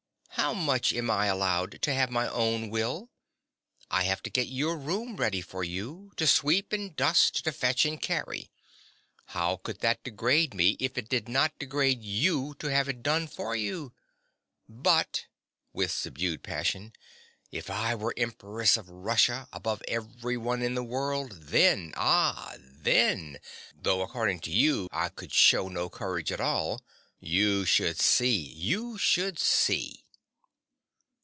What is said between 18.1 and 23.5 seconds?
Empress of Russia, above everyone in the world, then—ah, then,